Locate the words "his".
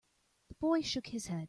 1.07-1.27